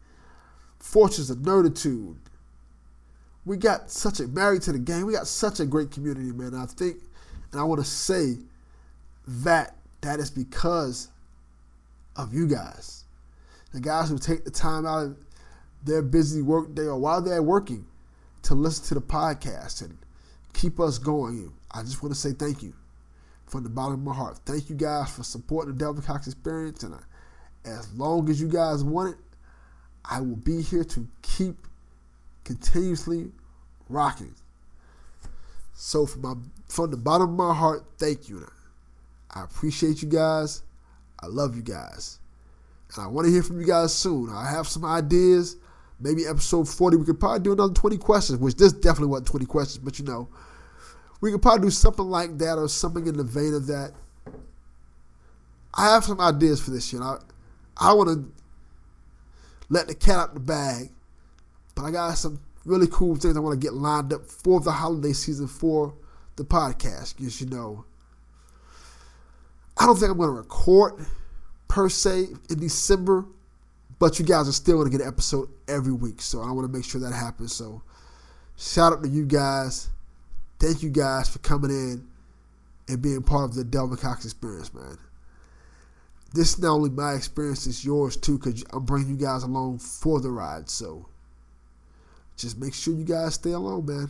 [0.80, 2.16] Fortunes of Nerditude,
[3.44, 5.06] we got such a married to the game.
[5.06, 6.52] We got such a great community, man.
[6.56, 6.96] I think,
[7.52, 8.38] and I want to say
[9.28, 11.06] that that is because
[12.16, 13.04] of you guys,
[13.72, 15.16] the guys who take the time out of
[15.84, 17.86] their busy work day or while they're working
[18.42, 19.96] to listen to the podcast and
[20.52, 21.52] keep us going.
[21.70, 22.74] I just want to say thank you
[23.46, 24.38] from the bottom of my heart.
[24.44, 26.82] Thank you guys for supporting the Delvin Cox experience.
[26.82, 26.98] And uh,
[27.64, 29.20] as long as you guys want it,
[30.04, 31.66] I will be here to keep
[32.44, 33.30] continuously
[33.88, 34.34] rocking.
[35.74, 36.34] So from my
[36.68, 38.46] from the bottom of my heart, thank you.
[39.30, 40.62] I appreciate you guys.
[41.22, 42.18] I love you guys.
[42.94, 44.30] And I want to hear from you guys soon.
[44.30, 45.56] I have some ideas.
[46.00, 49.46] Maybe episode 40, we could probably do another 20 questions, which this definitely wasn't 20
[49.46, 50.28] questions, but you know,
[51.20, 53.92] we could probably do something like that or something in the vein of that.
[55.74, 57.02] I have some ideas for this year.
[57.02, 57.18] I,
[57.76, 58.32] I want to
[59.68, 60.90] let the cat out the bag,
[61.74, 64.72] but I got some really cool things I want to get lined up for the
[64.72, 65.94] holiday season for
[66.36, 67.16] the podcast.
[67.16, 67.84] Because, you know,
[69.78, 71.04] I don't think I'm going to record
[71.68, 73.24] per se in December,
[73.98, 76.20] but you guys are still going to get an episode every week.
[76.20, 77.54] So I want to make sure that happens.
[77.54, 77.82] So
[78.56, 79.88] shout out to you guys
[80.62, 82.06] thank you guys for coming in
[82.88, 84.96] and being part of the Delvin Cox experience, man.
[86.34, 89.78] This is not only my experience, it's yours too, because I'm bringing you guys along
[89.78, 90.70] for the ride.
[90.70, 91.08] So
[92.36, 94.08] just make sure you guys stay along, man.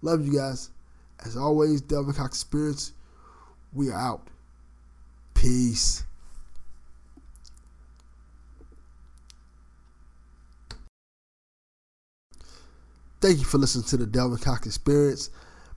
[0.00, 0.70] Love you guys.
[1.24, 2.92] As always, Delvin Cox Experience,
[3.74, 4.28] we are out.
[5.34, 6.04] Peace.
[13.20, 15.30] Thank you for listening to the Delvin Cox Experience.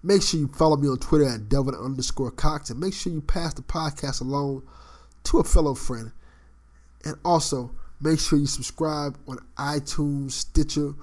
[0.04, 3.22] Make sure you follow me on Twitter at Delvin underscore Cox and make sure you
[3.22, 4.64] pass the podcast along
[5.24, 6.12] to a fellow friend.
[7.06, 10.94] And also, make sure you subscribe on iTunes, Stitcher,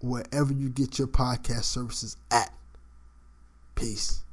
[0.00, 2.52] wherever you get your podcast services at.
[3.74, 4.23] Peace.